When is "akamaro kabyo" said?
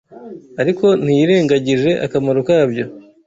2.05-2.85